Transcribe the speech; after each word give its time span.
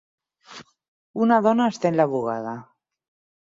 Una 1.25 1.37
dona 1.49 1.67
estén 1.75 2.01
la 2.01 2.09
bugada. 2.15 2.55